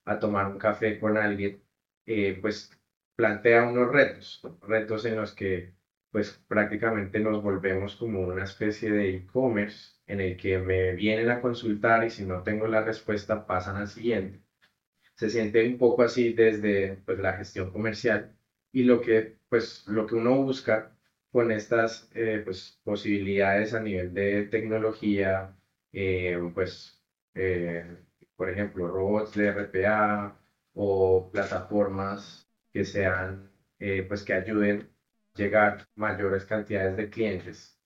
[0.06, 1.62] a tomar un café con alguien,
[2.06, 2.72] eh, pues
[3.16, 5.77] plantea unos retos, retos en los que
[6.18, 11.42] pues prácticamente nos volvemos como una especie de e-commerce en el que me vienen a
[11.42, 14.42] consultar y si no tengo la respuesta pasan al siguiente.
[15.14, 18.36] Se siente un poco así desde pues, la gestión comercial
[18.72, 20.98] y lo que, pues, lo que uno busca
[21.32, 25.56] con estas eh, pues, posibilidades a nivel de tecnología,
[25.92, 27.00] eh, pues,
[27.36, 27.96] eh,
[28.36, 30.36] por ejemplo, robots de RPA
[30.74, 33.52] o plataformas que sean,
[34.08, 34.97] pues, que ayuden
[35.38, 37.80] llegar mayores cantidades de clientes.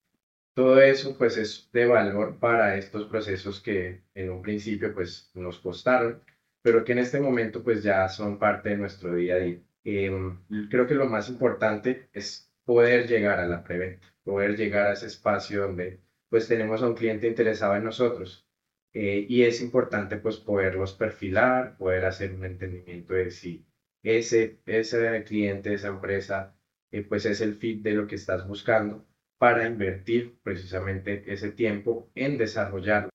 [0.54, 5.60] Todo eso pues es de valor para estos procesos que en un principio pues nos
[5.60, 6.22] costaron,
[6.62, 9.60] pero que en este momento pues ya son parte de nuestro día a día.
[9.84, 14.94] Em, creo que lo más importante es poder llegar a la preventa, poder llegar a
[14.94, 18.48] ese espacio donde pues tenemos a un cliente interesado en nosotros
[18.94, 23.66] eh, y es importante pues poderlos perfilar, poder hacer un entendimiento de si
[24.04, 26.56] ese, ese cliente, esa empresa,
[26.92, 29.06] eh, pues es el fit de lo que estás buscando
[29.38, 33.10] para invertir precisamente ese tiempo en desarrollar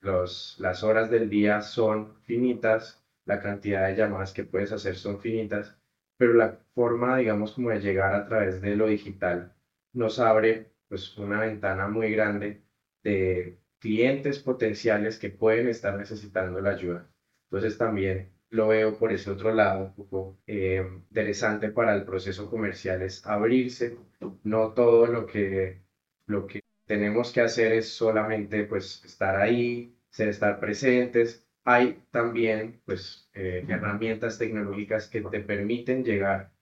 [0.00, 5.20] Los, las horas del día son finitas, la cantidad de llamadas que puedes hacer son
[5.20, 5.76] finitas,
[6.16, 9.52] pero la forma, digamos, como de llegar a través de lo digital
[9.92, 12.62] nos abre pues una ventana muy grande
[13.02, 17.08] de clientes potenciales que pueden estar necesitando la ayuda.
[17.50, 22.48] Entonces también lo veo por ese otro lado, un poco eh, interesante para el proceso
[22.48, 23.98] comercial es abrirse,
[24.44, 25.82] no todo lo que,
[26.26, 32.80] lo que tenemos que hacer es solamente pues estar ahí, ser estar presentes, hay también
[32.84, 36.52] pues eh, herramientas tecnológicas que te permiten llegar a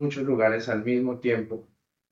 [0.00, 1.68] muchos lugares al mismo tiempo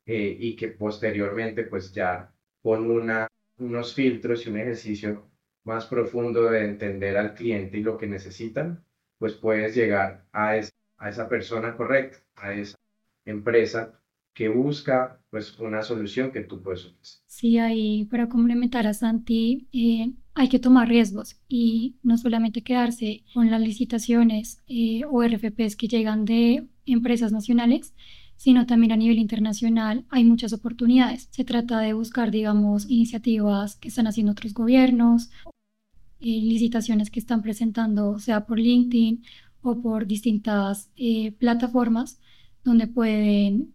[0.06, 3.26] eh, y que posteriormente pues ya con una,
[3.58, 5.28] unos filtros y un ejercicio
[5.64, 8.84] más profundo de entender al cliente y lo que necesitan,
[9.24, 10.50] pues puedes llegar a,
[10.98, 12.76] a esa persona correcta, a esa
[13.24, 13.98] empresa
[14.34, 17.22] que busca pues una solución que tú puedes ofrecer.
[17.24, 23.24] Sí, ahí para complementar a Santi, eh, hay que tomar riesgos y no solamente quedarse
[23.32, 27.94] con las licitaciones eh, o RFPs que llegan de empresas nacionales,
[28.36, 31.28] sino también a nivel internacional hay muchas oportunidades.
[31.30, 35.30] Se trata de buscar, digamos, iniciativas que están haciendo otros gobiernos,
[36.24, 39.24] licitaciones que están presentando, sea por LinkedIn
[39.62, 42.20] o por distintas eh, plataformas
[42.64, 43.74] donde pueden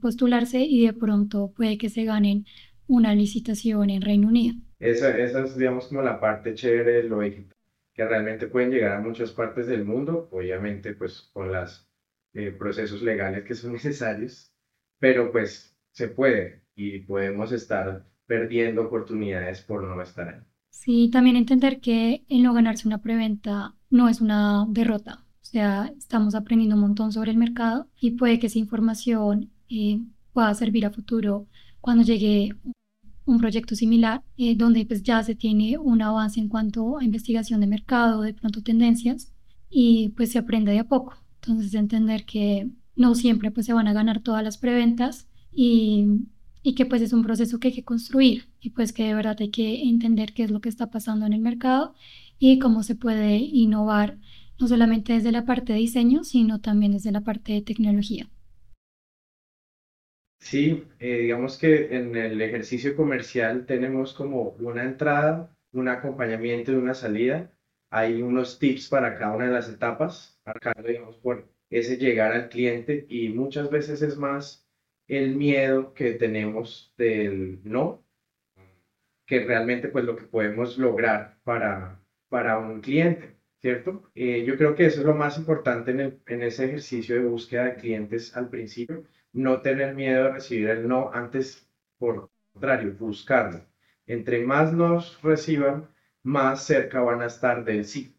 [0.00, 2.46] postularse y de pronto puede que se ganen
[2.90, 4.56] una licitación en Reino Unido.
[4.80, 7.56] Esa, esa es, digamos, como la parte chévere de lo digital,
[7.94, 11.88] que realmente pueden llegar a muchas partes del mundo, obviamente, pues con los
[12.32, 14.52] eh, procesos legales que son necesarios,
[14.98, 20.40] pero pues se puede y podemos estar perdiendo oportunidades por no estar ahí.
[20.70, 25.24] Sí, también entender que el no ganarse una preventa no es una derrota.
[25.42, 30.00] O sea, estamos aprendiendo un montón sobre el mercado y puede que esa información eh,
[30.32, 31.46] pueda servir a futuro
[31.80, 32.54] cuando llegue
[33.26, 37.60] un proyecto similar, eh, donde pues ya se tiene un avance en cuanto a investigación
[37.60, 39.32] de mercado, de pronto tendencias,
[39.68, 41.14] y pues se aprende de a poco.
[41.36, 46.06] Entonces entender que no siempre pues se van a ganar todas las preventas y,
[46.62, 49.36] y que pues es un proceso que hay que construir y pues que de verdad
[49.40, 51.94] hay que entender qué es lo que está pasando en el mercado
[52.38, 54.18] y cómo se puede innovar
[54.58, 58.28] no solamente desde la parte de diseño, sino también desde la parte de tecnología.
[60.38, 66.76] Sí, eh, digamos que en el ejercicio comercial tenemos como una entrada, un acompañamiento y
[66.76, 67.52] una salida.
[67.90, 72.48] Hay unos tips para cada una de las etapas, marcando, digamos, por ese llegar al
[72.48, 74.59] cliente y muchas veces es más
[75.18, 78.04] el miedo que tenemos del no
[79.26, 84.10] que realmente pues lo que podemos lograr para, para un cliente, ¿cierto?
[84.14, 87.64] Eh, yo creo que eso es lo más importante en, en ese ejercicio de búsqueda
[87.64, 91.68] de clientes al principio no tener miedo de recibir el no, antes
[91.98, 93.60] por contrario, buscarlo.
[94.06, 95.88] Entre más nos reciban,
[96.24, 98.16] más cerca van a estar del sí.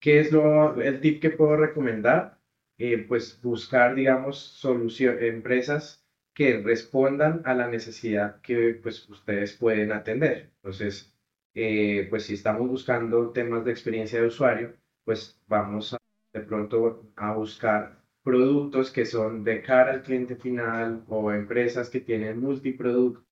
[0.00, 2.40] ¿Qué es lo, el tip que puedo recomendar?
[2.78, 6.05] Eh, pues buscar, digamos, solución, empresas
[6.36, 10.50] que respondan a la necesidad que pues ustedes pueden atender.
[10.56, 11.14] Entonces,
[11.54, 15.96] eh, pues si estamos buscando temas de experiencia de usuario, pues vamos
[16.34, 22.00] de pronto a buscar productos que son de cara al cliente final o empresas que
[22.00, 23.24] tienen multiproductos,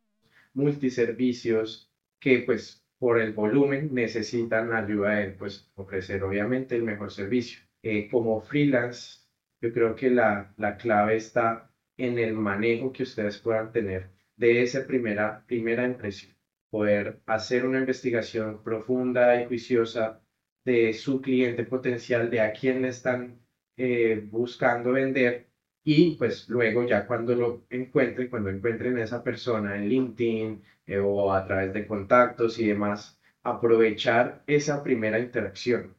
[0.54, 7.60] multiservicios, que pues por el volumen necesitan ayuda en pues ofrecer obviamente el mejor servicio.
[7.82, 9.20] Eh, como freelance,
[9.60, 14.62] yo creo que la, la clave está en el manejo que ustedes puedan tener de
[14.62, 16.34] esa primera, primera impresión.
[16.70, 20.20] Poder hacer una investigación profunda y juiciosa
[20.64, 23.40] de su cliente potencial, de a quién le están
[23.76, 25.48] eh, buscando vender
[25.84, 30.98] y pues luego ya cuando lo encuentren, cuando encuentren a esa persona en LinkedIn eh,
[30.98, 35.94] o a través de contactos y demás, aprovechar esa primera interacción.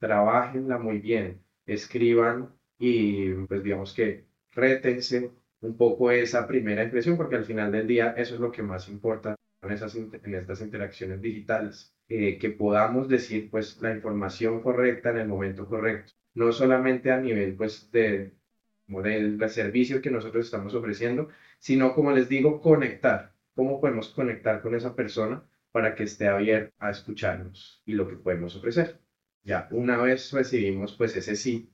[0.00, 4.27] Trabajenla muy bien, escriban y pues digamos que
[4.58, 8.62] rétense un poco esa primera impresión porque al final del día eso es lo que
[8.62, 15.18] más importa en, estas interacciones digitales, eh, que podamos decir pues la información correcta en
[15.18, 18.32] el momento correcto no solamente a nivel pues de,
[18.86, 21.28] del servicio que nosotros estamos ofreciendo,
[21.58, 23.34] sino como les digo, conectar.
[23.54, 25.42] ¿Cómo podemos conectar con esa persona
[25.72, 29.00] para que esté abierta a escucharnos y lo que podemos ofrecer?
[29.42, 31.72] Ya, una vez recibimos pues ese sí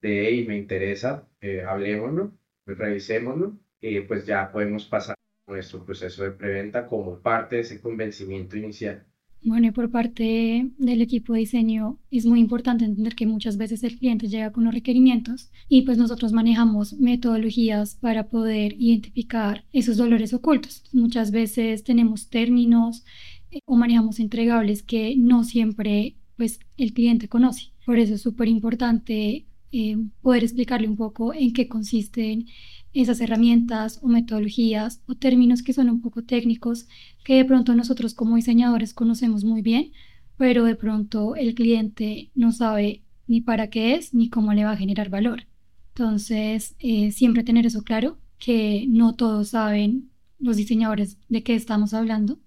[0.00, 2.32] de, y me interesa, eh, hablemoslo,
[2.66, 5.16] revisémoslo, y pues ya podemos pasar
[5.46, 9.06] nuestro proceso de preventa como parte de ese convencimiento inicial.
[9.42, 13.84] Bueno, y por parte del equipo de diseño es muy importante entender que muchas veces
[13.84, 19.98] el cliente llega con los requerimientos y pues nosotros manejamos metodologías para poder identificar esos
[19.98, 20.82] dolores ocultos.
[20.92, 23.04] Muchas veces tenemos términos
[23.52, 27.72] eh, o manejamos entregables que no siempre pues el cliente conoce.
[27.84, 32.46] Por eso es súper importante eh, poder explicarle un poco en qué consisten
[32.92, 36.88] esas herramientas o metodologías o términos que son un poco técnicos
[37.24, 39.92] que de pronto nosotros como diseñadores conocemos muy bien,
[40.38, 44.72] pero de pronto el cliente no sabe ni para qué es ni cómo le va
[44.72, 45.46] a generar valor.
[45.88, 51.94] Entonces, eh, siempre tener eso claro, que no todos saben los diseñadores de qué estamos
[51.94, 52.38] hablando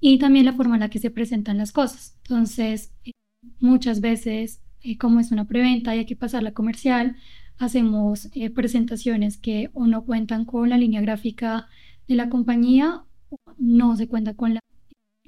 [0.00, 2.16] y también la forma en la que se presentan las cosas.
[2.24, 3.12] Entonces, eh,
[3.60, 7.16] muchas veces, eh, como es una preventa y hay que pasar la comercial,
[7.58, 11.68] hacemos eh, presentaciones que o no cuentan con la línea gráfica
[12.06, 14.60] de la compañía o no se cuenta con la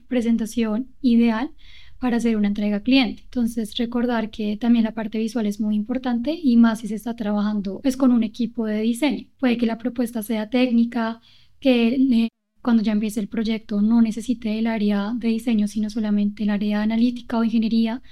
[0.06, 1.50] presentación ideal
[1.98, 3.22] para hacer una entrega cliente.
[3.24, 7.16] Entonces, recordar que también la parte visual es muy importante y más si se está
[7.16, 9.26] trabajando pues, con un equipo de diseño.
[9.40, 11.20] Puede que la propuesta sea técnica,
[11.60, 12.30] que
[12.62, 16.82] cuando ya empiece el proyecto no necesite el área de diseño, sino solamente el área
[16.82, 18.02] analítica o ingeniería,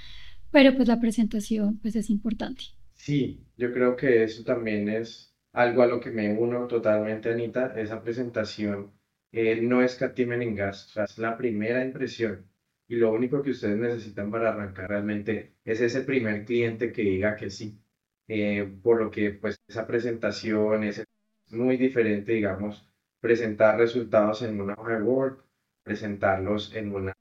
[0.57, 2.65] pero pues la presentación pues es importante.
[2.95, 7.75] Sí, yo creo que eso también es algo a lo que me uno totalmente, Anita.
[7.77, 8.91] Esa presentación
[9.33, 12.47] eh, no escatimen en gastos, es la primera impresión.
[12.89, 17.37] Y lo único que ustedes necesitan para arrancar realmente es ese primer cliente que diga
[17.37, 17.79] que sí.
[18.27, 21.05] Eh, por lo que pues esa presentación es
[21.51, 22.89] muy diferente, digamos,
[23.21, 25.37] presentar resultados en una hoja de Word,
[25.83, 27.16] presentarlos en una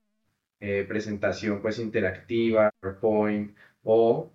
[0.59, 4.31] eh, presentación pues interactiva, PowerPoint o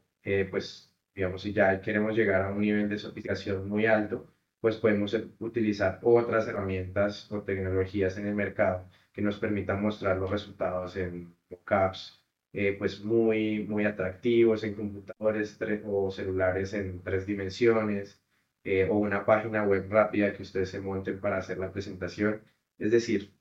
[0.51, 4.27] pues digamos, si ya queremos llegar a un nivel de sofisticación muy alto,
[4.61, 10.31] pues podemos utilizar otras herramientas o tecnologías en el mercado que nos permitan mostrar los
[10.31, 18.21] resultados en mockups, eh, pues muy, muy atractivos en computadores o celulares en tres dimensiones,
[18.65, 22.43] eh, o una página web rápida que ustedes se monten para hacer la presentación.
[22.79, 23.33] Es decir,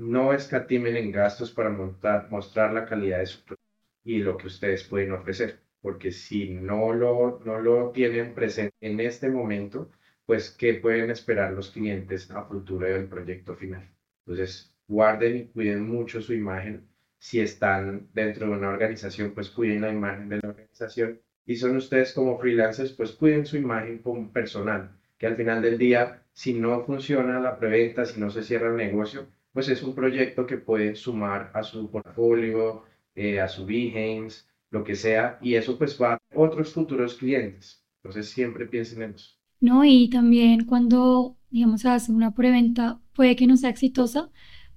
[0.00, 3.64] no escatimen en gastos para montar, mostrar la calidad de su producto
[4.04, 9.00] y lo que ustedes pueden ofrecer porque si no lo, no lo tienen presente en
[9.00, 9.90] este momento,
[10.26, 13.88] pues qué pueden esperar los clientes a futuro del proyecto final.
[14.26, 16.86] Entonces, guarden y cuiden mucho su imagen.
[17.18, 21.20] Si están dentro de una organización, pues cuiden la imagen de la organización.
[21.46, 25.78] Y son ustedes como freelancers, pues cuiden su imagen como personal, que al final del
[25.78, 29.94] día, si no funciona la preventa, si no se cierra el negocio, pues es un
[29.94, 32.84] proyecto que puede sumar a su portfolio,
[33.14, 37.84] eh, a su Behance, lo que sea, y eso pues va a otros futuros clientes.
[38.02, 39.36] Entonces siempre piensen en eso.
[39.60, 44.30] No, y también cuando, digamos, hace una preventa, puede que no sea exitosa,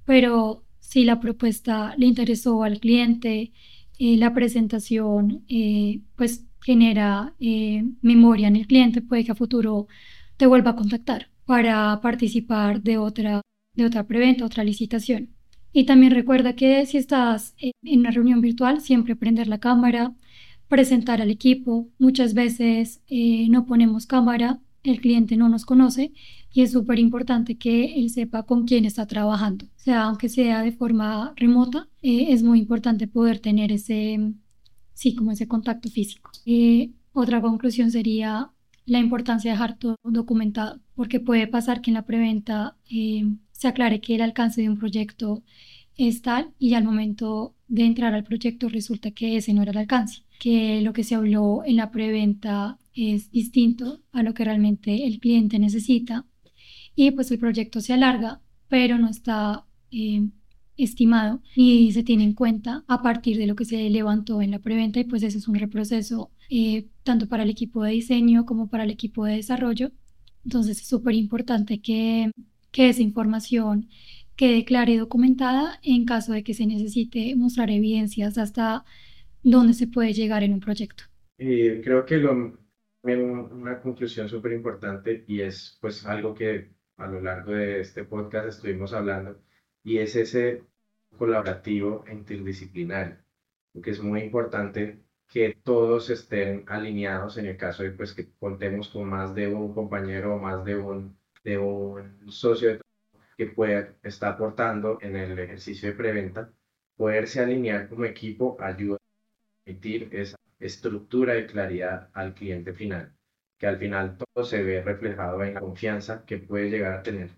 [0.05, 3.53] pero si la propuesta le interesó al cliente,
[3.99, 9.87] eh, la presentación, eh, pues genera eh, memoria en el cliente, puede que a futuro
[10.37, 13.41] te vuelva a contactar para participar de otra,
[13.73, 15.29] de otra preventa, otra licitación.
[15.71, 20.13] Y también recuerda que si estás en una reunión virtual, siempre prender la cámara,
[20.67, 21.89] presentar al equipo.
[21.97, 26.11] Muchas veces eh, no ponemos cámara, el cliente no nos conoce
[26.51, 29.65] y es súper importante que él sepa con quién está trabajando.
[29.65, 34.19] O sea, aunque sea de forma remota, eh, es muy importante poder tener ese,
[34.93, 36.31] sí, como ese contacto físico.
[36.45, 38.51] Eh, otra conclusión sería
[38.85, 42.75] la importancia de dejar todo documentado, porque puede pasar que en la preventa
[43.53, 45.43] se aclare que el alcance de un proyecto
[45.95, 49.77] es tal y al momento de entrar al proyecto resulta que ese no era el
[49.77, 55.07] alcance, que lo que se habló en la preventa es distinto a lo que realmente
[55.07, 56.25] el cliente necesita
[56.95, 60.27] y pues el proyecto se alarga, pero no está eh,
[60.77, 64.59] estimado y se tiene en cuenta a partir de lo que se levantó en la
[64.59, 68.67] preventa y pues eso es un reproceso eh, tanto para el equipo de diseño como
[68.67, 69.91] para el equipo de desarrollo.
[70.43, 72.31] Entonces es súper importante que
[72.73, 73.87] que esa información
[74.35, 78.83] quede clara y documentada en caso de que se necesite mostrar evidencias hasta
[79.43, 81.05] dónde se puede llegar en un proyecto.
[81.37, 82.57] Y creo que lo,
[83.03, 88.47] una conclusión súper importante y es pues algo que a lo largo de este podcast
[88.47, 89.39] estuvimos hablando
[89.83, 90.63] y es ese
[91.17, 93.17] colaborativo interdisciplinario,
[93.71, 98.89] porque es muy importante que todos estén alineados en el caso de pues que contemos
[98.89, 102.79] con más de un compañero o más de un de un socio
[103.37, 106.51] que pueda estar aportando en el ejercicio de preventa,
[106.95, 113.13] poderse alinear como equipo ayuda a emitir esa estructura de claridad al cliente final,
[113.57, 117.29] que al final todo se ve reflejado en la confianza que puede llegar a tener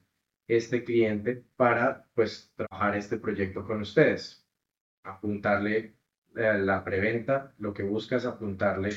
[0.48, 4.46] este cliente para pues trabajar este proyecto con ustedes.
[5.04, 5.96] apuntarle
[6.36, 8.90] a la preventa, lo que busca es apuntarle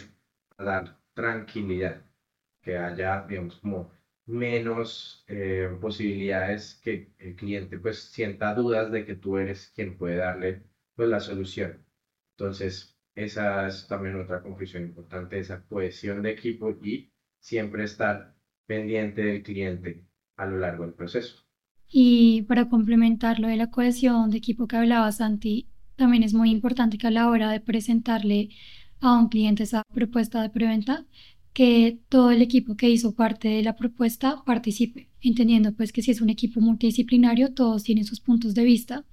[0.58, 2.02] a dar tranquilidad,
[2.62, 3.90] que haya, digamos, como
[4.28, 10.16] menos eh, posibilidades que el cliente pues sienta dudas de que tú eres quien puede
[10.16, 10.62] darle
[10.94, 11.84] pues la solución.
[12.36, 17.10] Entonces, esa es también otra conclusión importante, esa cohesión de equipo y
[17.40, 20.04] siempre estar pendiente del cliente
[20.36, 21.44] a lo largo del proceso.
[21.90, 26.50] Y para complementar lo de la cohesión de equipo que hablaba Santi, también es muy
[26.50, 28.50] importante que a la hora de presentarle
[29.00, 31.06] a un cliente esa propuesta de preventa,
[31.58, 36.12] que todo el equipo que hizo parte de la propuesta participe, entendiendo pues que si
[36.12, 39.04] es un equipo multidisciplinario, todos tienen sus puntos de vista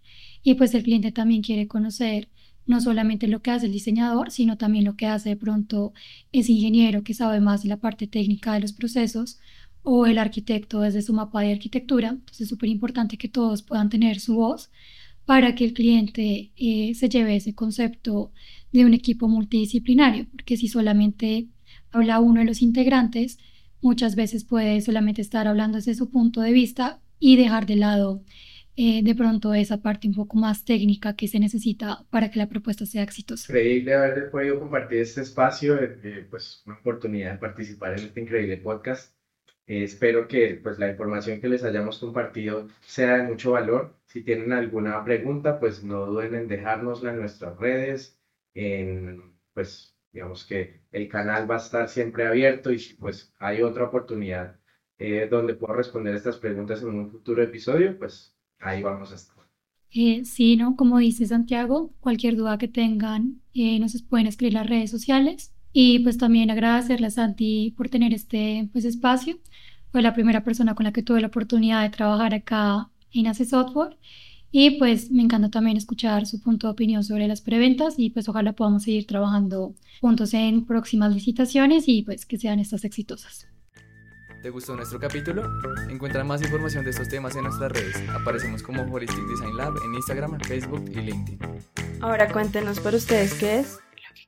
[0.43, 2.29] y pues el cliente también quiere conocer
[2.67, 5.93] no solamente lo que hace el diseñador, sino también lo que hace de pronto
[6.31, 9.39] ese ingeniero que sabe más de la parte técnica de los procesos
[9.81, 12.09] o el arquitecto desde su mapa de arquitectura.
[12.09, 14.69] Entonces es súper importante que todos puedan tener su voz
[15.25, 18.31] para que el cliente eh, se lleve ese concepto
[18.71, 21.47] de un equipo multidisciplinario, porque si solamente
[21.95, 23.39] habla uno de los integrantes,
[23.81, 28.21] muchas veces puede solamente estar hablando desde su punto de vista y dejar de lado
[28.77, 32.49] eh, de pronto esa parte un poco más técnica que se necesita para que la
[32.49, 33.53] propuesta sea exitosa.
[33.53, 38.57] Increíble haber podido compartir este espacio, eh, pues una oportunidad de participar en este increíble
[38.57, 39.15] podcast.
[39.65, 43.95] Eh, espero que pues la información que les hayamos compartido sea de mucho valor.
[44.07, 48.19] Si tienen alguna pregunta, pues no duden en dejárnosla en nuestras redes,
[48.53, 49.21] en
[49.53, 54.55] pues digamos que el canal va a estar siempre abierto y pues hay otra oportunidad
[54.97, 59.35] eh, donde puedo responder estas preguntas en un futuro episodio, pues ahí vamos a estar.
[59.91, 60.77] Eh, sí, ¿no?
[60.77, 65.99] Como dice Santiago, cualquier duda que tengan eh, nos pueden escribir las redes sociales y
[65.99, 69.39] pues también agradecerle a Santi por tener este pues, espacio.
[69.91, 73.43] Fue la primera persona con la que tuve la oportunidad de trabajar acá en Ace
[73.43, 73.97] Software
[74.57, 78.29] y pues me encanta también escuchar su punto de opinión sobre las preventas y pues
[78.29, 83.49] ojalá podamos seguir trabajando juntos en próximas licitaciones y pues que sean estas exitosas.
[84.41, 85.43] ¿Te gustó nuestro capítulo?
[85.89, 87.97] Encuentra más información de estos temas en nuestras redes.
[88.07, 91.39] Aparecemos como Holistic Design Lab en Instagram, Facebook y LinkedIn.
[91.99, 94.25] Ahora cuéntenos por ustedes qué es lo que